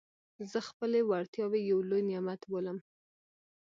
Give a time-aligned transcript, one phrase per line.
[0.51, 2.77] زه خپلي وړتیاوي یو لوی نعمت بولم.